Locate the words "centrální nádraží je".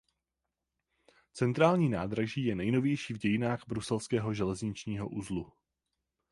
1.33-2.55